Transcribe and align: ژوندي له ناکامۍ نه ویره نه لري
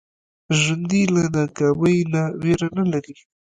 ژوندي 0.59 1.03
له 1.13 1.23
ناکامۍ 1.35 1.97
نه 2.13 2.21
ویره 2.41 2.67
نه 2.77 2.83
لري 2.91 3.15